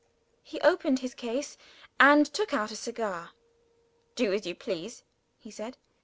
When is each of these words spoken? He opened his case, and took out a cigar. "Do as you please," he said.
He 0.41 0.59
opened 0.61 0.97
his 1.01 1.13
case, 1.13 1.59
and 1.99 2.25
took 2.25 2.55
out 2.55 2.71
a 2.71 2.75
cigar. 2.75 3.33
"Do 4.15 4.33
as 4.33 4.47
you 4.47 4.55
please," 4.55 5.03
he 5.37 5.51
said. 5.51 5.77